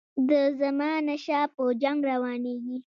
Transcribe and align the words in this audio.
د 0.29 0.31
زمانشاه 0.59 1.45
په 1.55 1.63
جنګ 1.81 1.99
روانیږي. 2.11 2.77